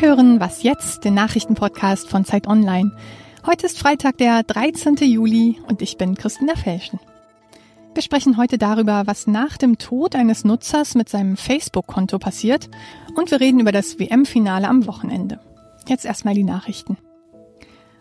Hören 0.00 0.40
Was 0.40 0.62
jetzt, 0.62 1.04
den 1.04 1.12
Nachrichtenpodcast 1.12 2.08
von 2.08 2.24
Zeit 2.24 2.46
Online. 2.46 2.96
Heute 3.44 3.66
ist 3.66 3.78
Freitag, 3.78 4.16
der 4.16 4.42
13. 4.42 4.96
Juli 4.96 5.60
und 5.68 5.82
ich 5.82 5.98
bin 5.98 6.14
Christina 6.14 6.54
Felschen. 6.54 6.98
Wir 7.92 8.02
sprechen 8.02 8.38
heute 8.38 8.56
darüber, 8.56 9.02
was 9.04 9.26
nach 9.26 9.58
dem 9.58 9.76
Tod 9.76 10.16
eines 10.16 10.42
Nutzers 10.42 10.94
mit 10.94 11.10
seinem 11.10 11.36
Facebook-Konto 11.36 12.18
passiert 12.18 12.70
und 13.14 13.30
wir 13.30 13.40
reden 13.40 13.60
über 13.60 13.72
das 13.72 13.98
WM-Finale 13.98 14.68
am 14.68 14.86
Wochenende. 14.86 15.38
Jetzt 15.86 16.06
erstmal 16.06 16.32
die 16.32 16.44
Nachrichten. 16.44 16.96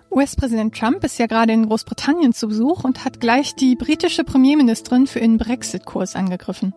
US-Präsident 0.10 0.74
Trump 0.74 1.04
ist 1.04 1.20
ja 1.20 1.26
gerade 1.26 1.52
in 1.52 1.68
Großbritannien 1.68 2.32
zu 2.32 2.48
Besuch 2.48 2.86
und 2.86 3.04
hat 3.04 3.20
gleich 3.20 3.56
die 3.56 3.76
britische 3.76 4.24
Premierministerin 4.24 5.06
für 5.06 5.20
ihren 5.20 5.38
Brexit-Kurs 5.38 6.16
angegriffen. 6.16 6.74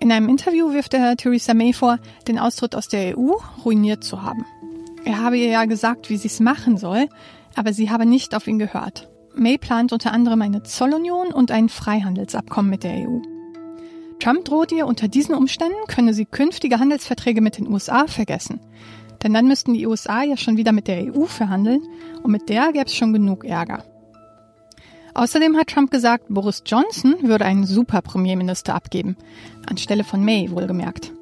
In 0.00 0.12
einem 0.12 0.28
Interview 0.28 0.72
wirft 0.72 0.94
er 0.94 1.16
Theresa 1.16 1.54
May 1.54 1.72
vor, 1.72 1.98
den 2.28 2.38
Austritt 2.38 2.76
aus 2.76 2.86
der 2.86 3.18
EU 3.18 3.32
ruiniert 3.64 4.04
zu 4.04 4.22
haben. 4.22 4.44
Er 5.04 5.20
habe 5.20 5.36
ihr 5.38 5.48
ja 5.48 5.64
gesagt, 5.64 6.08
wie 6.08 6.16
sie 6.16 6.28
es 6.28 6.38
machen 6.38 6.76
soll, 6.76 7.08
aber 7.56 7.72
sie 7.72 7.90
habe 7.90 8.06
nicht 8.06 8.34
auf 8.34 8.46
ihn 8.46 8.60
gehört. 8.60 9.08
May 9.34 9.58
plant 9.58 9.92
unter 9.92 10.12
anderem 10.12 10.42
eine 10.42 10.62
Zollunion 10.62 11.28
und 11.32 11.50
ein 11.50 11.68
Freihandelsabkommen 11.68 12.70
mit 12.70 12.84
der 12.84 13.08
EU. 13.08 13.18
Trump 14.20 14.44
droht 14.44 14.72
ihr, 14.72 14.86
unter 14.86 15.08
diesen 15.08 15.34
Umständen 15.34 15.76
könne 15.88 16.14
sie 16.14 16.26
künftige 16.26 16.78
Handelsverträge 16.78 17.40
mit 17.40 17.58
den 17.58 17.68
USA 17.68 18.06
vergessen. 18.06 18.60
Denn 19.22 19.34
dann 19.34 19.48
müssten 19.48 19.74
die 19.74 19.86
USA 19.86 20.22
ja 20.22 20.36
schon 20.36 20.56
wieder 20.56 20.72
mit 20.72 20.86
der 20.86 21.12
EU 21.12 21.24
verhandeln 21.24 21.82
und 22.22 22.30
mit 22.30 22.48
der 22.48 22.72
gäbe 22.72 22.86
es 22.86 22.94
schon 22.94 23.12
genug 23.12 23.44
Ärger. 23.44 23.84
Außerdem 25.14 25.56
hat 25.56 25.68
Trump 25.68 25.90
gesagt, 25.90 26.26
Boris 26.28 26.62
Johnson 26.64 27.16
würde 27.22 27.44
einen 27.44 27.64
super 27.64 28.02
Premierminister 28.02 28.74
abgeben, 28.74 29.16
anstelle 29.66 30.04
von 30.04 30.24
May 30.24 30.50
wohlgemerkt. 30.50 31.12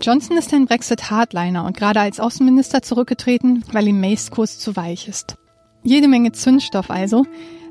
Johnson 0.00 0.36
ist 0.36 0.52
ein 0.52 0.66
Brexit-Hardliner 0.66 1.64
und 1.64 1.76
gerade 1.76 2.00
als 2.00 2.20
Außenminister 2.20 2.82
zurückgetreten, 2.82 3.64
weil 3.72 3.88
ihm 3.88 4.00
Mays 4.00 4.30
Kurs 4.30 4.58
zu 4.58 4.76
weich 4.76 5.08
ist. 5.08 5.36
Jede 5.82 6.08
Menge 6.08 6.32
Zündstoff 6.32 6.90
also. 6.90 7.24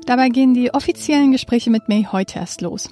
Dabei 0.06 0.28
gehen 0.28 0.54
die 0.54 0.72
offiziellen 0.72 1.32
Gespräche 1.32 1.70
mit 1.70 1.88
May 1.88 2.06
heute 2.10 2.38
erst 2.38 2.60
los. 2.60 2.88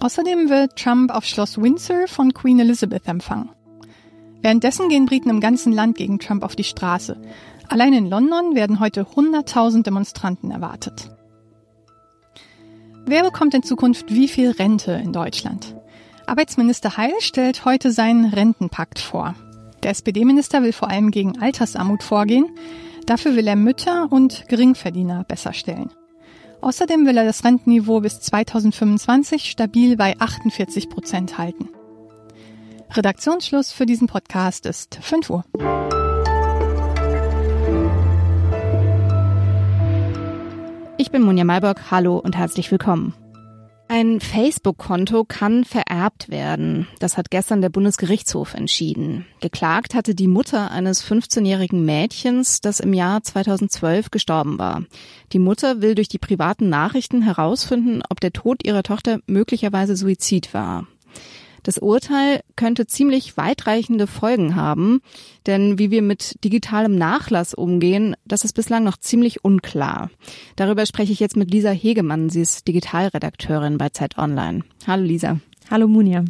Außerdem 0.00 0.48
wird 0.50 0.76
Trump 0.76 1.12
auf 1.14 1.24
Schloss 1.24 1.60
Windsor 1.60 2.06
von 2.06 2.34
Queen 2.34 2.60
Elizabeth 2.60 3.08
empfangen. 3.08 3.50
Währenddessen 4.42 4.88
gehen 4.88 5.06
Briten 5.06 5.30
im 5.30 5.40
ganzen 5.40 5.72
Land 5.72 5.96
gegen 5.96 6.18
Trump 6.18 6.44
auf 6.44 6.54
die 6.54 6.64
Straße. 6.64 7.20
Allein 7.68 7.92
in 7.92 8.06
London 8.08 8.54
werden 8.54 8.78
heute 8.78 9.02
100.000 9.02 9.82
Demonstranten 9.82 10.50
erwartet. 10.50 11.10
Wer 13.08 13.22
bekommt 13.22 13.54
in 13.54 13.62
Zukunft 13.62 14.12
wie 14.12 14.26
viel 14.26 14.50
Rente 14.50 14.90
in 14.90 15.12
Deutschland? 15.12 15.76
Arbeitsminister 16.26 16.96
Heil 16.96 17.12
stellt 17.20 17.64
heute 17.64 17.92
seinen 17.92 18.24
Rentenpakt 18.24 18.98
vor. 18.98 19.36
Der 19.84 19.92
SPD-Minister 19.92 20.64
will 20.64 20.72
vor 20.72 20.90
allem 20.90 21.12
gegen 21.12 21.40
Altersarmut 21.40 22.02
vorgehen. 22.02 22.46
Dafür 23.06 23.36
will 23.36 23.46
er 23.46 23.54
Mütter 23.54 24.10
und 24.10 24.48
Geringverdiener 24.48 25.22
besser 25.22 25.52
stellen. 25.52 25.90
Außerdem 26.62 27.06
will 27.06 27.16
er 27.16 27.24
das 27.24 27.44
Rentenniveau 27.44 28.00
bis 28.00 28.18
2025 28.18 29.50
stabil 29.50 29.96
bei 29.96 30.18
48 30.18 30.88
Prozent 30.88 31.38
halten. 31.38 31.68
Redaktionsschluss 32.90 33.70
für 33.70 33.86
diesen 33.86 34.08
Podcast 34.08 34.66
ist 34.66 34.98
5 35.00 35.30
Uhr. 35.30 35.44
Ich 41.06 41.12
bin 41.12 41.22
Monja 41.22 41.44
Malbock. 41.44 41.92
Hallo 41.92 42.18
und 42.18 42.36
herzlich 42.36 42.72
willkommen. 42.72 43.14
Ein 43.86 44.18
Facebook-Konto 44.18 45.22
kann 45.22 45.64
vererbt 45.64 46.30
werden. 46.30 46.88
Das 46.98 47.16
hat 47.16 47.30
gestern 47.30 47.60
der 47.60 47.68
Bundesgerichtshof 47.68 48.54
entschieden. 48.54 49.24
Geklagt 49.40 49.94
hatte 49.94 50.16
die 50.16 50.26
Mutter 50.26 50.72
eines 50.72 51.08
15-jährigen 51.08 51.84
Mädchens, 51.84 52.60
das 52.60 52.80
im 52.80 52.92
Jahr 52.92 53.22
2012 53.22 54.10
gestorben 54.10 54.58
war. 54.58 54.82
Die 55.32 55.38
Mutter 55.38 55.80
will 55.80 55.94
durch 55.94 56.08
die 56.08 56.18
privaten 56.18 56.68
Nachrichten 56.68 57.22
herausfinden, 57.22 58.02
ob 58.10 58.18
der 58.18 58.32
Tod 58.32 58.66
ihrer 58.66 58.82
Tochter 58.82 59.20
möglicherweise 59.28 59.94
Suizid 59.94 60.54
war. 60.54 60.88
Das 61.66 61.78
Urteil 61.78 62.42
könnte 62.54 62.86
ziemlich 62.86 63.36
weitreichende 63.36 64.06
Folgen 64.06 64.54
haben, 64.54 65.00
denn 65.46 65.80
wie 65.80 65.90
wir 65.90 66.00
mit 66.00 66.44
digitalem 66.44 66.94
Nachlass 66.94 67.54
umgehen, 67.54 68.14
das 68.24 68.44
ist 68.44 68.52
bislang 68.52 68.84
noch 68.84 68.96
ziemlich 68.98 69.44
unklar. 69.44 70.10
Darüber 70.54 70.86
spreche 70.86 71.12
ich 71.12 71.18
jetzt 71.18 71.36
mit 71.36 71.50
Lisa 71.50 71.70
Hegemann. 71.70 72.30
Sie 72.30 72.40
ist 72.40 72.68
Digitalredakteurin 72.68 73.78
bei 73.78 73.88
Zeit 73.88 74.16
Online. 74.16 74.62
Hallo 74.86 75.02
Lisa. 75.02 75.40
Hallo 75.68 75.88
Munja. 75.88 76.24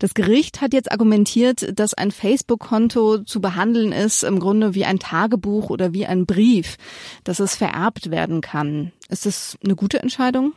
Das 0.00 0.12
Gericht 0.12 0.60
hat 0.60 0.74
jetzt 0.74 0.92
argumentiert, 0.92 1.72
dass 1.80 1.94
ein 1.94 2.10
Facebook-Konto 2.10 3.20
zu 3.24 3.40
behandeln 3.40 3.92
ist 3.92 4.22
im 4.22 4.38
Grunde 4.38 4.74
wie 4.74 4.84
ein 4.84 4.98
Tagebuch 4.98 5.70
oder 5.70 5.94
wie 5.94 6.04
ein 6.04 6.26
Brief, 6.26 6.76
dass 7.24 7.40
es 7.40 7.56
vererbt 7.56 8.10
werden 8.10 8.42
kann. 8.42 8.92
Ist 9.08 9.24
das 9.24 9.56
eine 9.64 9.76
gute 9.76 10.02
Entscheidung? 10.02 10.52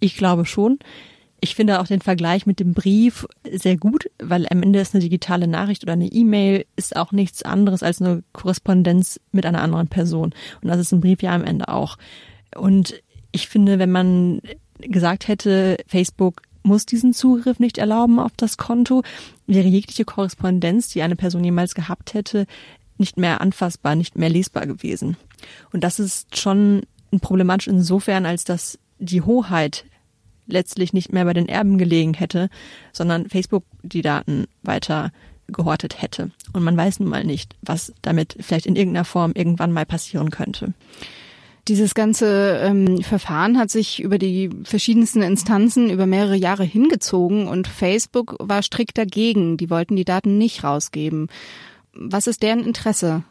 Ich 0.00 0.16
glaube 0.16 0.46
schon. 0.46 0.80
Ich 1.44 1.56
finde 1.56 1.80
auch 1.80 1.88
den 1.88 2.00
Vergleich 2.00 2.46
mit 2.46 2.60
dem 2.60 2.72
Brief 2.72 3.26
sehr 3.50 3.76
gut, 3.76 4.08
weil 4.20 4.46
am 4.48 4.62
Ende 4.62 4.78
ist 4.78 4.94
eine 4.94 5.02
digitale 5.02 5.48
Nachricht 5.48 5.82
oder 5.82 5.94
eine 5.94 6.06
E-Mail 6.06 6.66
ist 6.76 6.94
auch 6.94 7.10
nichts 7.10 7.42
anderes 7.42 7.82
als 7.82 8.00
eine 8.00 8.22
Korrespondenz 8.32 9.18
mit 9.32 9.44
einer 9.44 9.60
anderen 9.60 9.88
Person. 9.88 10.32
Und 10.62 10.68
das 10.68 10.78
ist 10.78 10.92
ein 10.92 11.00
Brief 11.00 11.20
ja 11.20 11.34
am 11.34 11.42
Ende 11.42 11.66
auch. 11.66 11.98
Und 12.54 13.02
ich 13.32 13.48
finde, 13.48 13.80
wenn 13.80 13.90
man 13.90 14.40
gesagt 14.78 15.26
hätte, 15.26 15.78
Facebook 15.88 16.42
muss 16.62 16.86
diesen 16.86 17.12
Zugriff 17.12 17.58
nicht 17.58 17.76
erlauben 17.76 18.20
auf 18.20 18.30
das 18.36 18.56
Konto, 18.56 19.02
wäre 19.48 19.66
jegliche 19.66 20.04
Korrespondenz, 20.04 20.90
die 20.90 21.02
eine 21.02 21.16
Person 21.16 21.42
jemals 21.42 21.74
gehabt 21.74 22.14
hätte, 22.14 22.46
nicht 22.98 23.16
mehr 23.16 23.40
anfassbar, 23.40 23.96
nicht 23.96 24.16
mehr 24.16 24.28
lesbar 24.28 24.68
gewesen. 24.68 25.16
Und 25.72 25.82
das 25.82 25.98
ist 25.98 26.38
schon 26.38 26.82
problematisch 27.20 27.66
insofern, 27.66 28.26
als 28.26 28.44
dass 28.44 28.78
die 29.00 29.22
Hoheit 29.22 29.86
letztlich 30.46 30.92
nicht 30.92 31.12
mehr 31.12 31.24
bei 31.24 31.32
den 31.32 31.48
Erben 31.48 31.78
gelegen 31.78 32.14
hätte, 32.14 32.48
sondern 32.92 33.28
Facebook 33.28 33.64
die 33.82 34.02
Daten 34.02 34.46
weiter 34.62 35.12
gehortet 35.48 36.00
hätte. 36.00 36.30
Und 36.52 36.62
man 36.62 36.76
weiß 36.76 37.00
nun 37.00 37.08
mal 37.08 37.24
nicht, 37.24 37.56
was 37.62 37.92
damit 38.02 38.36
vielleicht 38.40 38.66
in 38.66 38.76
irgendeiner 38.76 39.04
Form 39.04 39.32
irgendwann 39.34 39.72
mal 39.72 39.86
passieren 39.86 40.30
könnte. 40.30 40.74
Dieses 41.68 41.94
ganze 41.94 42.58
ähm, 42.60 43.02
Verfahren 43.02 43.56
hat 43.56 43.70
sich 43.70 44.02
über 44.02 44.18
die 44.18 44.50
verschiedensten 44.64 45.22
Instanzen 45.22 45.90
über 45.90 46.06
mehrere 46.06 46.34
Jahre 46.34 46.64
hingezogen 46.64 47.46
und 47.46 47.68
Facebook 47.68 48.34
war 48.40 48.62
strikt 48.62 48.98
dagegen. 48.98 49.56
Die 49.58 49.70
wollten 49.70 49.94
die 49.94 50.04
Daten 50.04 50.38
nicht 50.38 50.64
rausgeben. 50.64 51.28
Was 51.92 52.26
ist 52.26 52.42
deren 52.42 52.64
Interesse? 52.64 53.22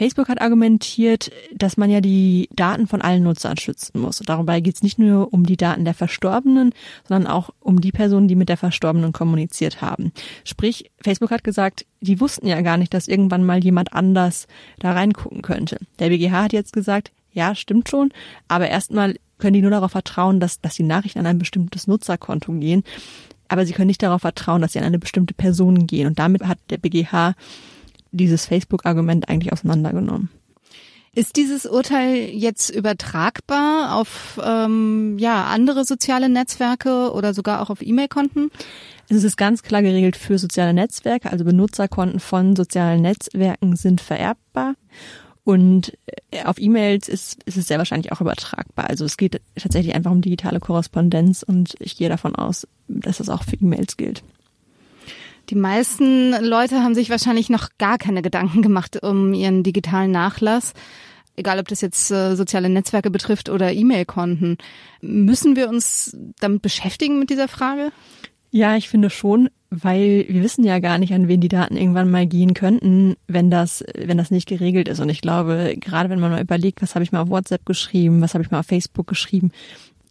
Facebook 0.00 0.30
hat 0.30 0.40
argumentiert, 0.40 1.30
dass 1.54 1.76
man 1.76 1.90
ja 1.90 2.00
die 2.00 2.48
Daten 2.54 2.86
von 2.86 3.02
allen 3.02 3.22
Nutzern 3.22 3.58
schützen 3.58 4.00
muss. 4.00 4.16
Dabei 4.20 4.62
geht 4.62 4.76
es 4.76 4.82
nicht 4.82 4.98
nur 4.98 5.30
um 5.30 5.44
die 5.44 5.58
Daten 5.58 5.84
der 5.84 5.92
Verstorbenen, 5.92 6.72
sondern 7.06 7.30
auch 7.30 7.50
um 7.60 7.82
die 7.82 7.92
Personen, 7.92 8.26
die 8.26 8.34
mit 8.34 8.48
der 8.48 8.56
Verstorbenen 8.56 9.12
kommuniziert 9.12 9.82
haben. 9.82 10.12
Sprich, 10.42 10.90
Facebook 11.02 11.30
hat 11.30 11.44
gesagt, 11.44 11.84
die 12.00 12.18
wussten 12.18 12.46
ja 12.46 12.62
gar 12.62 12.78
nicht, 12.78 12.94
dass 12.94 13.08
irgendwann 13.08 13.44
mal 13.44 13.62
jemand 13.62 13.92
anders 13.92 14.46
da 14.78 14.92
reingucken 14.92 15.42
könnte. 15.42 15.76
Der 15.98 16.08
BGH 16.08 16.44
hat 16.44 16.54
jetzt 16.54 16.72
gesagt, 16.72 17.12
ja, 17.34 17.54
stimmt 17.54 17.90
schon, 17.90 18.10
aber 18.48 18.70
erstmal 18.70 19.16
können 19.36 19.52
die 19.52 19.60
nur 19.60 19.70
darauf 19.70 19.90
vertrauen, 19.90 20.40
dass, 20.40 20.62
dass 20.62 20.76
die 20.76 20.82
Nachrichten 20.82 21.18
an 21.18 21.26
ein 21.26 21.38
bestimmtes 21.38 21.86
Nutzerkonto 21.86 22.52
gehen. 22.52 22.84
Aber 23.48 23.66
sie 23.66 23.74
können 23.74 23.88
nicht 23.88 24.02
darauf 24.02 24.22
vertrauen, 24.22 24.62
dass 24.62 24.72
sie 24.72 24.78
an 24.78 24.86
eine 24.86 24.98
bestimmte 24.98 25.34
Person 25.34 25.86
gehen. 25.86 26.06
Und 26.06 26.18
damit 26.18 26.46
hat 26.46 26.58
der 26.70 26.78
BGH 26.78 27.34
dieses 28.12 28.46
Facebook-Argument 28.46 29.28
eigentlich 29.28 29.52
auseinandergenommen. 29.52 30.30
Ist 31.12 31.34
dieses 31.34 31.66
Urteil 31.66 32.14
jetzt 32.14 32.70
übertragbar 32.70 33.96
auf 33.96 34.40
ähm, 34.44 35.18
ja 35.18 35.44
andere 35.46 35.84
soziale 35.84 36.28
Netzwerke 36.28 37.12
oder 37.12 37.34
sogar 37.34 37.62
auch 37.62 37.70
auf 37.70 37.82
E-Mail-Konten? 37.82 38.52
Es 39.08 39.24
ist 39.24 39.36
ganz 39.36 39.64
klar 39.64 39.82
geregelt 39.82 40.16
für 40.16 40.38
soziale 40.38 40.72
Netzwerke, 40.72 41.32
also 41.32 41.44
Benutzerkonten 41.44 42.20
von 42.20 42.54
sozialen 42.54 43.02
Netzwerken 43.02 43.74
sind 43.74 44.00
vererbbar. 44.00 44.74
Und 45.42 45.98
äh, 46.30 46.44
auf 46.44 46.60
E-Mails 46.60 47.08
ist, 47.08 47.42
ist 47.42 47.56
es 47.56 47.66
sehr 47.66 47.78
wahrscheinlich 47.78 48.12
auch 48.12 48.20
übertragbar. 48.20 48.88
Also 48.88 49.04
es 49.04 49.16
geht 49.16 49.40
tatsächlich 49.56 49.96
einfach 49.96 50.12
um 50.12 50.20
digitale 50.20 50.60
Korrespondenz 50.60 51.42
und 51.42 51.74
ich 51.80 51.96
gehe 51.96 52.08
davon 52.08 52.36
aus, 52.36 52.68
dass 52.86 53.18
das 53.18 53.30
auch 53.30 53.42
für 53.42 53.56
E-Mails 53.56 53.96
gilt. 53.96 54.22
Die 55.50 55.56
meisten 55.56 56.30
Leute 56.44 56.84
haben 56.84 56.94
sich 56.94 57.10
wahrscheinlich 57.10 57.50
noch 57.50 57.70
gar 57.76 57.98
keine 57.98 58.22
Gedanken 58.22 58.62
gemacht 58.62 59.02
um 59.02 59.34
ihren 59.34 59.64
digitalen 59.64 60.12
Nachlass. 60.12 60.74
Egal, 61.34 61.58
ob 61.58 61.66
das 61.66 61.80
jetzt 61.80 62.10
äh, 62.12 62.36
soziale 62.36 62.68
Netzwerke 62.68 63.10
betrifft 63.10 63.48
oder 63.48 63.72
E-Mail-Konten. 63.72 64.58
Müssen 65.00 65.56
wir 65.56 65.68
uns 65.68 66.16
damit 66.38 66.62
beschäftigen 66.62 67.18
mit 67.18 67.30
dieser 67.30 67.48
Frage? 67.48 67.90
Ja, 68.52 68.76
ich 68.76 68.88
finde 68.88 69.10
schon, 69.10 69.48
weil 69.70 70.24
wir 70.28 70.42
wissen 70.42 70.64
ja 70.64 70.78
gar 70.78 70.98
nicht, 70.98 71.12
an 71.14 71.26
wen 71.26 71.40
die 71.40 71.48
Daten 71.48 71.76
irgendwann 71.76 72.10
mal 72.10 72.26
gehen 72.26 72.54
könnten, 72.54 73.16
wenn 73.26 73.50
das, 73.50 73.84
wenn 73.96 74.18
das 74.18 74.30
nicht 74.30 74.48
geregelt 74.48 74.86
ist. 74.86 75.00
Und 75.00 75.08
ich 75.08 75.20
glaube, 75.20 75.74
gerade 75.78 76.10
wenn 76.10 76.20
man 76.20 76.30
mal 76.30 76.42
überlegt, 76.42 76.80
was 76.80 76.94
habe 76.94 77.02
ich 77.02 77.10
mal 77.10 77.22
auf 77.22 77.30
WhatsApp 77.30 77.66
geschrieben, 77.66 78.20
was 78.20 78.34
habe 78.34 78.44
ich 78.44 78.52
mal 78.52 78.60
auf 78.60 78.66
Facebook 78.66 79.08
geschrieben, 79.08 79.50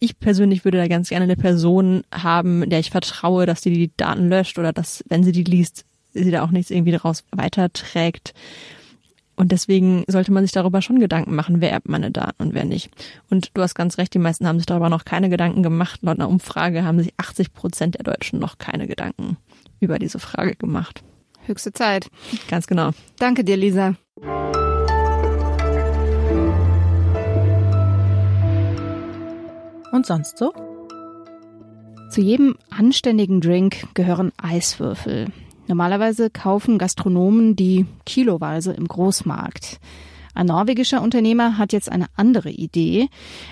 ich 0.00 0.18
persönlich 0.18 0.64
würde 0.64 0.78
da 0.78 0.88
ganz 0.88 1.10
gerne 1.10 1.24
eine 1.24 1.36
Person 1.36 2.02
haben, 2.12 2.68
der 2.68 2.80
ich 2.80 2.90
vertraue, 2.90 3.46
dass 3.46 3.60
die 3.60 3.72
die 3.72 3.96
Daten 3.96 4.28
löscht 4.28 4.58
oder 4.58 4.72
dass, 4.72 5.04
wenn 5.08 5.22
sie 5.22 5.32
die 5.32 5.44
liest, 5.44 5.84
sie 6.12 6.30
da 6.30 6.42
auch 6.42 6.50
nichts 6.50 6.70
irgendwie 6.70 6.92
daraus 6.92 7.22
weiterträgt. 7.30 8.34
Und 9.36 9.52
deswegen 9.52 10.04
sollte 10.06 10.32
man 10.32 10.44
sich 10.44 10.52
darüber 10.52 10.82
schon 10.82 10.98
Gedanken 10.98 11.34
machen, 11.34 11.60
wer 11.60 11.70
erbt 11.70 11.88
meine 11.88 12.10
Daten 12.10 12.42
und 12.42 12.54
wer 12.54 12.64
nicht. 12.64 12.90
Und 13.30 13.50
du 13.54 13.62
hast 13.62 13.74
ganz 13.74 13.96
recht, 13.96 14.12
die 14.12 14.18
meisten 14.18 14.46
haben 14.46 14.58
sich 14.58 14.66
darüber 14.66 14.90
noch 14.90 15.04
keine 15.04 15.28
Gedanken 15.28 15.62
gemacht. 15.62 16.00
Laut 16.02 16.18
einer 16.18 16.28
Umfrage 16.28 16.84
haben 16.84 16.98
sich 16.98 17.14
80 17.16 17.52
Prozent 17.52 17.94
der 17.94 18.04
Deutschen 18.04 18.38
noch 18.38 18.58
keine 18.58 18.86
Gedanken 18.86 19.36
über 19.80 19.98
diese 19.98 20.18
Frage 20.18 20.56
gemacht. 20.56 21.02
Höchste 21.46 21.72
Zeit. 21.72 22.08
Ganz 22.48 22.66
genau. 22.66 22.90
Danke 23.18 23.44
dir, 23.44 23.56
Lisa. 23.56 23.96
Und 29.92 30.06
sonst 30.06 30.38
so? 30.38 30.52
Zu 32.10 32.20
jedem 32.20 32.56
anständigen 32.70 33.40
Drink 33.40 33.94
gehören 33.94 34.32
Eiswürfel. 34.36 35.28
Normalerweise 35.68 36.30
kaufen 36.30 36.78
Gastronomen 36.78 37.54
die 37.54 37.86
kiloweise 38.04 38.72
im 38.72 38.88
Großmarkt. 38.88 39.78
Ein 40.34 40.46
norwegischer 40.46 41.02
Unternehmer 41.02 41.58
hat 41.58 41.72
jetzt 41.72 41.90
eine 41.90 42.06
andere 42.16 42.50
Idee. 42.50 43.08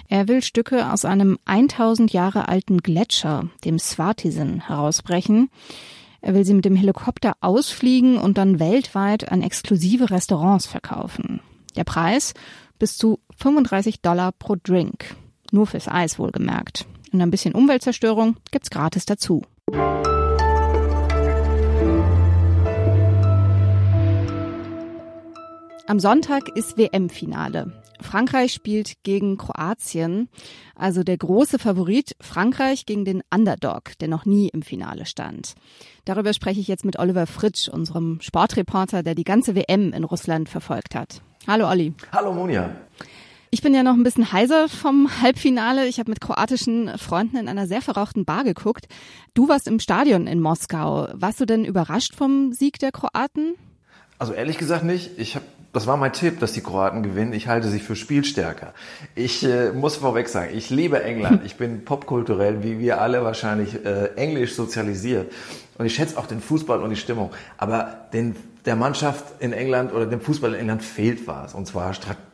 Er 0.08 0.28
will 0.28 0.42
Stücke 0.42 0.92
aus 0.92 1.04
einem 1.04 1.38
1000 1.44 2.12
Jahre 2.12 2.48
alten 2.48 2.78
Gletscher, 2.78 3.48
dem 3.64 3.78
Swartisen, 3.78 4.66
herausbrechen. 4.66 5.50
Er 6.20 6.34
will 6.34 6.44
sie 6.44 6.54
mit 6.54 6.64
dem 6.64 6.76
Helikopter 6.76 7.34
ausfliegen 7.40 8.16
und 8.18 8.38
dann 8.38 8.58
weltweit 8.58 9.30
an 9.30 9.42
exklusive 9.42 10.10
Restaurants 10.10 10.66
verkaufen. 10.66 11.40
Der 11.76 11.84
Preis 11.84 12.34
bis 12.78 12.96
zu 12.96 13.20
35 13.36 14.00
Dollar 14.00 14.32
pro 14.32 14.56
Drink. 14.60 15.16
Nur 15.50 15.66
fürs 15.66 15.88
Eis 15.88 16.18
wohlgemerkt. 16.18 16.86
Und 17.12 17.22
ein 17.22 17.30
bisschen 17.30 17.54
Umweltzerstörung 17.54 18.36
gibt's 18.50 18.70
gratis 18.70 19.06
dazu. 19.06 19.42
Am 25.86 26.00
Sonntag 26.00 26.54
ist 26.54 26.76
WM-Finale. 26.76 27.72
Frankreich 28.00 28.52
spielt 28.52 29.02
gegen 29.02 29.38
Kroatien, 29.38 30.28
also 30.74 31.02
der 31.02 31.16
große 31.16 31.58
Favorit 31.58 32.14
Frankreich 32.20 32.86
gegen 32.86 33.04
den 33.04 33.22
Underdog, 33.34 33.98
der 33.98 34.08
noch 34.08 34.24
nie 34.24 34.48
im 34.48 34.62
Finale 34.62 35.06
stand. 35.06 35.54
Darüber 36.04 36.32
spreche 36.32 36.60
ich 36.60 36.68
jetzt 36.68 36.84
mit 36.84 36.98
Oliver 36.98 37.26
Fritsch, 37.26 37.68
unserem 37.68 38.20
Sportreporter, 38.20 39.02
der 39.02 39.14
die 39.14 39.24
ganze 39.24 39.54
WM 39.54 39.92
in 39.92 40.04
Russland 40.04 40.48
verfolgt 40.48 40.94
hat. 40.94 41.22
Hallo 41.46 41.68
Olli. 41.68 41.94
Hallo 42.12 42.32
Monja. 42.32 42.70
Ich 43.50 43.62
bin 43.62 43.74
ja 43.74 43.82
noch 43.82 43.94
ein 43.94 44.02
bisschen 44.02 44.30
heiser 44.30 44.68
vom 44.68 45.08
Halbfinale. 45.22 45.86
Ich 45.86 45.98
habe 45.98 46.10
mit 46.10 46.20
kroatischen 46.20 46.98
Freunden 46.98 47.38
in 47.38 47.48
einer 47.48 47.66
sehr 47.66 47.80
verrauchten 47.80 48.26
Bar 48.26 48.44
geguckt. 48.44 48.88
Du 49.32 49.48
warst 49.48 49.66
im 49.66 49.80
Stadion 49.80 50.26
in 50.26 50.40
Moskau. 50.40 51.08
Warst 51.14 51.40
du 51.40 51.46
denn 51.46 51.64
überrascht 51.64 52.14
vom 52.14 52.52
Sieg 52.52 52.78
der 52.78 52.92
Kroaten? 52.92 53.54
Also 54.18 54.34
ehrlich 54.34 54.58
gesagt 54.58 54.84
nicht. 54.84 55.18
Ich 55.18 55.34
habe 55.34 55.46
das 55.72 55.86
war 55.86 55.98
mein 55.98 56.14
Tipp, 56.14 56.40
dass 56.40 56.52
die 56.52 56.62
Kroaten 56.62 57.02
gewinnen. 57.02 57.34
Ich 57.34 57.46
halte 57.46 57.68
sie 57.68 57.78
für 57.78 57.94
spielstärker. 57.94 58.72
Ich 59.14 59.44
äh, 59.44 59.70
muss 59.72 59.96
vorweg 59.96 60.28
sagen, 60.28 60.50
ich 60.54 60.70
liebe 60.70 61.02
England. 61.02 61.42
Ich 61.44 61.56
bin 61.56 61.84
popkulturell, 61.84 62.62
wie 62.62 62.78
wir 62.78 63.02
alle 63.02 63.22
wahrscheinlich, 63.22 63.84
äh, 63.84 64.14
englisch 64.16 64.54
sozialisiert. 64.54 65.30
Und 65.76 65.84
ich 65.84 65.94
schätze 65.94 66.18
auch 66.18 66.26
den 66.26 66.40
Fußball 66.40 66.82
und 66.82 66.90
die 66.90 66.96
Stimmung. 66.96 67.32
Aber 67.58 68.08
den, 68.14 68.34
der 68.64 68.76
Mannschaft 68.76 69.24
in 69.40 69.52
England 69.52 69.92
oder 69.92 70.06
dem 70.06 70.22
Fußball 70.22 70.54
in 70.54 70.60
England 70.60 70.82
fehlt 70.82 71.26
was. 71.26 71.54
Und 71.54 71.66
zwar 71.66 71.92
Strategie 71.92 72.27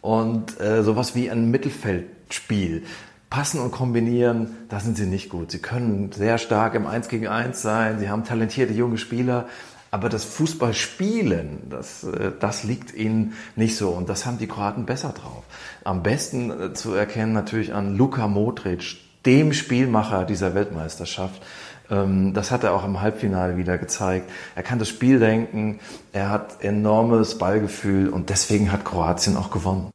und 0.00 0.60
äh, 0.60 0.82
sowas 0.82 1.14
wie 1.14 1.30
ein 1.30 1.50
Mittelfeldspiel. 1.50 2.84
Passen 3.30 3.60
und 3.60 3.72
kombinieren, 3.72 4.56
da 4.68 4.78
sind 4.78 4.96
sie 4.96 5.06
nicht 5.06 5.28
gut. 5.28 5.50
Sie 5.50 5.58
können 5.58 6.12
sehr 6.12 6.38
stark 6.38 6.74
im 6.74 6.86
Eins 6.86 7.08
gegen 7.08 7.26
Eins 7.26 7.62
sein. 7.62 7.98
Sie 7.98 8.08
haben 8.08 8.24
talentierte 8.24 8.74
junge 8.74 8.98
Spieler. 8.98 9.48
Aber 9.90 10.08
das 10.08 10.24
Fußballspielen, 10.24 11.70
das, 11.70 12.04
äh, 12.04 12.32
das 12.38 12.64
liegt 12.64 12.94
ihnen 12.94 13.34
nicht 13.56 13.76
so. 13.76 13.90
Und 13.90 14.08
das 14.08 14.26
haben 14.26 14.38
die 14.38 14.46
Kroaten 14.46 14.86
besser 14.86 15.10
drauf. 15.10 15.44
Am 15.84 16.02
besten 16.02 16.50
äh, 16.50 16.74
zu 16.74 16.94
erkennen 16.94 17.32
natürlich 17.32 17.72
an 17.72 17.96
Luka 17.96 18.28
Modric, 18.28 18.96
dem 19.24 19.52
Spielmacher 19.52 20.24
dieser 20.24 20.54
Weltmeisterschaft. 20.54 21.40
Ähm, 21.90 22.34
das 22.34 22.50
hat 22.50 22.64
er 22.64 22.74
auch 22.74 22.84
im 22.84 23.00
Halbfinale 23.00 23.56
wieder 23.56 23.78
gezeigt. 23.78 24.30
Er 24.54 24.62
kann 24.62 24.78
das 24.78 24.88
Spiel 24.88 25.18
denken, 25.18 25.80
er 26.12 26.30
hat 26.30 26.62
enormes 26.62 27.38
Ballgefühl 27.38 28.08
und 28.08 28.30
deswegen 28.30 28.72
hat 28.72 28.84
Kroatien 28.84 29.36
auch 29.36 29.50
gewonnen. 29.50 29.90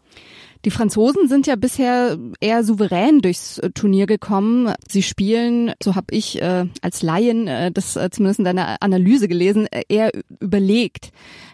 Die 0.66 0.72
Franzosen 0.72 1.30
sind 1.30 1.48
ja 1.48 1.56
bisher 1.56 2.18
eher 2.42 2.66
souverän 2.66 3.22
durchs 3.22 3.60
äh, 3.60 3.70
Turnier 3.70 4.08
gekommen. 4.08 4.74
Sie 4.90 5.04
spielen, 5.04 5.72
so 5.82 5.96
habe 5.96 6.08
ich 6.12 6.42
äh, 6.42 6.66
als 6.82 7.02
Laien 7.02 7.48
äh, 7.48 7.72
das 7.72 7.96
äh, 7.96 8.10
zumindest 8.10 8.40
in 8.40 8.46
deiner 8.46 8.76
Analyse 8.82 9.30
gelesen, 9.30 9.68
äh, 9.68 9.84
eher 9.88 10.12
überlegt. 10.42 11.12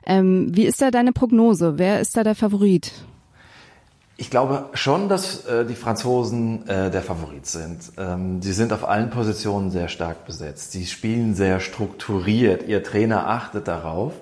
Ähm, 0.07 0.47
wie 0.51 0.65
ist 0.65 0.81
da 0.81 0.89
deine 0.89 1.11
Prognose? 1.11 1.77
Wer 1.77 2.01
ist 2.01 2.17
da 2.17 2.23
der 2.23 2.33
Favorit? 2.33 2.93
Ich 4.17 4.29
glaube 4.29 4.69
schon, 4.73 5.09
dass 5.09 5.45
äh, 5.45 5.65
die 5.65 5.75
Franzosen 5.75 6.67
äh, 6.69 6.89
der 6.89 7.01
Favorit 7.01 7.45
sind. 7.47 7.79
Ähm, 7.97 8.41
sie 8.41 8.53
sind 8.53 8.71
auf 8.71 8.88
allen 8.88 9.09
Positionen 9.09 9.71
sehr 9.71 9.89
stark 9.89 10.25
besetzt. 10.25 10.71
Sie 10.71 10.85
spielen 10.85 11.35
sehr 11.35 11.59
strukturiert. 11.59 12.65
Ihr 12.67 12.81
Trainer 12.81 13.27
achtet 13.27 13.67
darauf. 13.67 14.13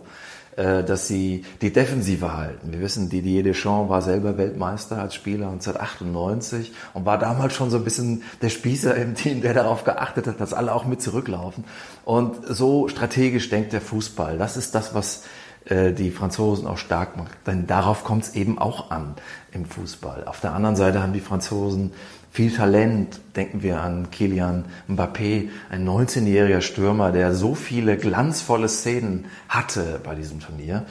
Äh, 0.56 0.84
dass 0.84 1.08
sie 1.08 1.46
die 1.64 1.74
Defensive 1.74 2.38
halten. 2.38 2.72
Wir 2.72 2.80
wissen, 2.80 3.10
Didier 3.10 3.42
Deschamps 3.42 3.90
war 3.90 4.04
selber 4.04 4.38
Weltmeister 4.38 5.00
als 5.00 5.16
Spieler 5.16 5.48
1998 5.48 6.72
und 6.94 7.08
war 7.08 7.18
damals 7.18 7.56
schon 7.56 7.72
so 7.72 7.78
ein 7.78 7.84
bisschen 7.84 8.22
der 8.44 8.50
Spießer 8.50 8.96
im 8.96 9.16
Team, 9.16 9.42
der 9.42 9.56
darauf 9.56 9.84
geachtet 9.84 10.28
hat, 10.28 10.40
dass 10.40 10.54
alle 10.54 10.76
auch 10.76 10.86
mit 10.86 11.02
zurücklaufen. 11.02 11.64
Und 12.06 12.36
so 12.48 12.88
strategisch 12.88 13.50
denkt 13.50 13.74
der 13.74 13.82
Fußball. 13.82 14.38
Das 14.38 14.56
ist 14.56 14.76
das, 14.76 14.94
was 14.94 15.24
die 15.70 16.12
Franzosen 16.12 16.68
auch 16.68 16.78
stark 16.78 17.16
macht. 17.18 17.32
Denn 17.48 17.68
darauf 17.68 18.04
kommt 18.04 18.24
es 18.24 18.36
eben 18.36 18.58
auch 18.58 18.92
an 18.92 19.16
im 19.52 19.66
Fußball. 19.66 20.26
Auf 20.26 20.42
der 20.42 20.54
anderen 20.54 20.76
Seite 20.76 21.02
haben 21.02 21.14
die 21.14 21.22
Franzosen 21.22 21.92
viel 22.32 22.52
Talent. 22.52 23.22
Denken 23.36 23.64
wir 23.64 23.80
an 23.80 24.12
Kilian 24.12 24.66
Mbappé, 24.90 25.50
ein 25.70 25.88
19-jähriger 25.88 26.62
Stürmer, 26.62 27.12
der 27.12 27.34
so 27.34 27.56
viele 27.56 27.96
glanzvolle 27.96 28.68
Szenen 28.68 29.26
hatte 29.48 30.02
bei 30.04 30.16
diesem 30.16 30.40
Turnier. 30.40 30.86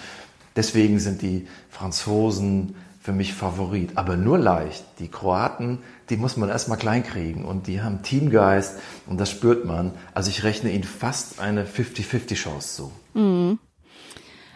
Deswegen 0.57 1.01
sind 1.01 1.21
die 1.23 1.49
Franzosen 1.71 2.77
für 3.03 3.13
mich 3.13 3.35
Favorit, 3.35 3.91
aber 3.97 4.17
nur 4.17 4.39
leicht. 4.39 4.85
Die 5.01 5.09
Kroaten, 5.09 5.79
die 6.09 6.17
muss 6.17 6.37
man 6.37 6.49
erstmal 6.49 6.79
kleinkriegen 6.79 7.45
und 7.45 7.67
die 7.67 7.83
haben 7.83 8.03
Teamgeist 8.03 8.79
und 9.07 9.19
das 9.21 9.31
spürt 9.31 9.65
man. 9.65 9.93
Also 10.15 10.31
ich 10.31 10.45
rechne 10.45 10.71
ihnen 10.71 10.85
fast 10.85 11.41
eine 11.41 11.65
50-50 11.65 12.35
Chance 12.35 12.77
zu. 12.77 12.93
Mhm. 13.19 13.59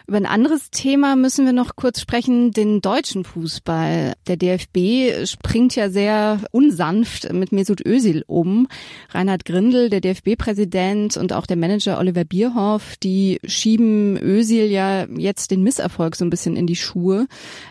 Über 0.09 0.15
ein 0.15 0.25
anderes 0.25 0.71
Thema 0.71 1.17
müssen 1.17 1.45
wir 1.45 1.51
noch 1.51 1.75
kurz 1.75 1.99
sprechen, 1.99 2.51
den 2.51 2.79
deutschen 2.79 3.25
Fußball. 3.25 4.13
Der 4.25 4.37
DFB 4.37 5.27
springt 5.27 5.75
ja 5.75 5.89
sehr 5.89 6.39
unsanft 6.51 7.33
mit 7.33 7.51
Mesut 7.51 7.85
Özil 7.85 8.23
um. 8.25 8.69
Reinhard 9.09 9.43
Grindel, 9.43 9.89
der 9.89 9.99
DFB-Präsident 9.99 11.17
und 11.17 11.33
auch 11.33 11.45
der 11.45 11.57
Manager 11.57 11.99
Oliver 11.99 12.23
Bierhoff, 12.23 12.95
die 12.95 13.41
schieben 13.43 14.17
Özil 14.17 14.67
ja 14.67 15.07
jetzt 15.07 15.51
den 15.51 15.61
Misserfolg 15.61 16.15
so 16.15 16.23
ein 16.23 16.29
bisschen 16.29 16.55
in 16.55 16.67
die 16.67 16.77
Schuhe. 16.77 17.27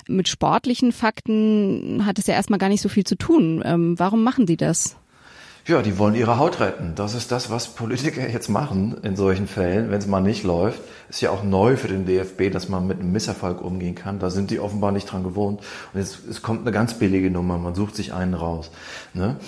Mit 0.06 0.28
sportlichen 0.28 0.92
Fakten 0.92 2.04
hat 2.04 2.18
es 2.18 2.26
ja 2.26 2.34
erstmal 2.34 2.58
gar 2.58 2.68
nicht 2.68 2.82
so 2.82 2.90
viel 2.90 3.04
zu 3.04 3.16
tun. 3.16 3.62
Ähm, 3.64 3.98
warum 3.98 4.22
machen 4.22 4.44
die 4.44 4.58
das? 4.58 4.98
Ja, 5.68 5.82
die 5.82 5.98
wollen 5.98 6.14
ihre 6.14 6.38
Haut 6.38 6.60
retten. 6.60 6.92
Das 6.94 7.14
ist 7.14 7.32
das, 7.32 7.50
was 7.50 7.66
Politiker 7.66 8.28
jetzt 8.28 8.48
machen 8.48 8.98
in 9.02 9.16
solchen 9.16 9.48
Fällen, 9.48 9.90
wenn 9.90 9.98
es 9.98 10.06
mal 10.06 10.20
nicht 10.20 10.44
läuft. 10.44 10.80
Ist 11.08 11.22
ja 11.22 11.30
auch 11.30 11.42
neu 11.42 11.76
für 11.76 11.88
den 11.88 12.06
DFB, 12.06 12.52
dass 12.52 12.68
man 12.68 12.86
mit 12.86 13.00
einem 13.00 13.10
Misserfolg 13.10 13.60
umgehen 13.60 13.96
kann. 13.96 14.20
Da 14.20 14.30
sind 14.30 14.52
die 14.52 14.60
offenbar 14.60 14.92
nicht 14.92 15.10
dran 15.10 15.24
gewohnt. 15.24 15.58
Und 15.92 15.98
jetzt 15.98 16.24
es 16.24 16.40
kommt 16.40 16.60
eine 16.60 16.70
ganz 16.70 16.94
billige 16.94 17.32
Nummer. 17.32 17.58
Man 17.58 17.74
sucht 17.74 17.96
sich 17.96 18.12
einen 18.12 18.34
raus. 18.34 18.70
Ne? 19.12 19.38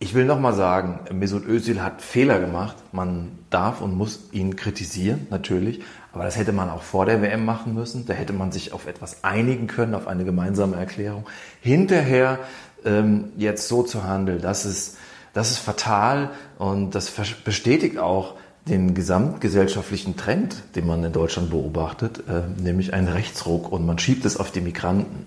Ich 0.00 0.12
will 0.12 0.26
noch 0.26 0.38
mal 0.38 0.52
sagen, 0.52 1.00
Mesut 1.18 1.46
Özil 1.46 1.82
hat 1.82 2.02
Fehler 2.02 2.40
gemacht. 2.40 2.76
Man 2.92 3.38
darf 3.48 3.80
und 3.80 3.96
muss 3.96 4.20
ihn 4.32 4.56
kritisieren, 4.56 5.26
natürlich. 5.30 5.80
Aber 6.12 6.24
das 6.24 6.36
hätte 6.36 6.52
man 6.52 6.68
auch 6.68 6.82
vor 6.82 7.06
der 7.06 7.22
WM 7.22 7.46
machen 7.46 7.72
müssen. 7.72 8.04
Da 8.04 8.12
hätte 8.12 8.34
man 8.34 8.52
sich 8.52 8.74
auf 8.74 8.86
etwas 8.86 9.24
einigen 9.24 9.66
können, 9.66 9.94
auf 9.94 10.08
eine 10.08 10.26
gemeinsame 10.26 10.76
Erklärung. 10.76 11.24
Hinterher 11.62 12.38
ähm, 12.84 13.32
jetzt 13.38 13.66
so 13.68 13.82
zu 13.82 14.04
handeln, 14.04 14.42
dass 14.42 14.66
es 14.66 14.98
das 15.34 15.50
ist 15.50 15.58
fatal 15.58 16.30
und 16.58 16.94
das 16.94 17.10
bestätigt 17.44 17.98
auch 17.98 18.34
den 18.68 18.94
gesamtgesellschaftlichen 18.94 20.16
Trend, 20.16 20.56
den 20.74 20.86
man 20.86 21.04
in 21.04 21.12
Deutschland 21.12 21.50
beobachtet, 21.50 22.22
äh, 22.28 22.42
nämlich 22.62 22.94
einen 22.94 23.08
Rechtsruck 23.08 23.70
und 23.70 23.84
man 23.84 23.98
schiebt 23.98 24.24
es 24.24 24.38
auf 24.38 24.50
die 24.50 24.62
Migranten. 24.62 25.26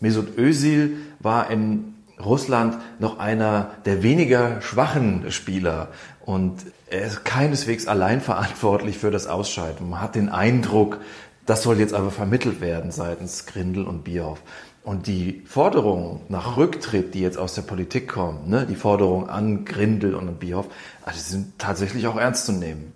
Mesut 0.00 0.36
Özil 0.36 0.98
war 1.20 1.50
in 1.50 1.94
Russland 2.22 2.76
noch 2.98 3.18
einer 3.18 3.70
der 3.86 4.02
weniger 4.02 4.60
schwachen 4.60 5.30
Spieler 5.30 5.88
und 6.24 6.58
er 6.90 7.06
ist 7.06 7.24
keineswegs 7.24 7.86
allein 7.86 8.20
verantwortlich 8.20 8.98
für 8.98 9.10
das 9.10 9.26
Ausscheiden. 9.26 9.88
Man 9.90 10.00
hat 10.00 10.14
den 10.14 10.28
Eindruck, 10.28 10.98
das 11.46 11.62
soll 11.62 11.78
jetzt 11.78 11.94
aber 11.94 12.10
vermittelt 12.10 12.60
werden 12.60 12.92
seitens 12.92 13.46
Grindel 13.46 13.84
und 13.84 14.04
Bierhoff. 14.04 14.42
Und 14.84 15.06
die 15.06 15.42
Forderungen 15.46 16.20
nach 16.28 16.58
Rücktritt, 16.58 17.14
die 17.14 17.20
jetzt 17.20 17.38
aus 17.38 17.54
der 17.54 17.62
Politik 17.62 18.06
kommen, 18.06 18.50
ne, 18.50 18.66
die 18.66 18.76
Forderungen 18.76 19.30
an 19.30 19.64
Grindel 19.64 20.14
und 20.14 20.28
an 20.28 20.36
Bierhoff, 20.36 20.66
also 21.02 21.18
sind 21.18 21.58
tatsächlich 21.58 22.06
auch 22.06 22.16
ernst 22.16 22.44
zu 22.44 22.52
nehmen. 22.52 22.92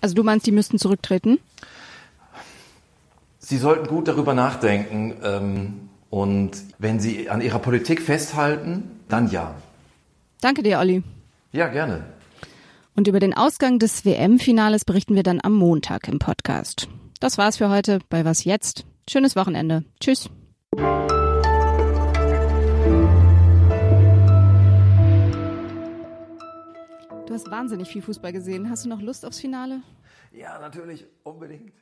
Also 0.00 0.14
du 0.14 0.22
meinst, 0.22 0.46
die 0.46 0.52
müssten 0.52 0.78
zurücktreten? 0.78 1.38
Sie 3.38 3.58
sollten 3.58 3.86
gut 3.86 4.08
darüber 4.08 4.32
nachdenken 4.32 5.16
ähm, 5.22 5.90
und 6.08 6.52
wenn 6.78 7.00
Sie 7.00 7.28
an 7.28 7.42
Ihrer 7.42 7.58
Politik 7.58 8.00
festhalten, 8.00 8.90
dann 9.08 9.30
ja. 9.30 9.54
Danke 10.40 10.62
dir, 10.62 10.78
Olli. 10.78 11.02
Ja, 11.52 11.68
gerne. 11.68 12.04
Und 12.96 13.08
über 13.08 13.20
den 13.20 13.34
Ausgang 13.34 13.78
des 13.78 14.04
WM-Finales 14.04 14.84
berichten 14.84 15.14
wir 15.14 15.22
dann 15.22 15.40
am 15.42 15.54
Montag 15.54 16.08
im 16.08 16.18
Podcast. 16.18 16.88
Das 17.20 17.38
war's 17.38 17.58
für 17.58 17.68
heute 17.68 17.98
bei 18.08 18.24
Was 18.24 18.44
jetzt? 18.44 18.84
Schönes 19.08 19.36
Wochenende. 19.36 19.84
Tschüss. 20.00 20.30
Du 27.30 27.34
hast 27.34 27.48
wahnsinnig 27.48 27.88
viel 27.88 28.02
Fußball 28.02 28.32
gesehen. 28.32 28.68
Hast 28.68 28.84
du 28.84 28.88
noch 28.88 29.00
Lust 29.00 29.24
aufs 29.24 29.38
Finale? 29.38 29.82
Ja, 30.32 30.58
natürlich, 30.58 31.06
unbedingt. 31.22 31.72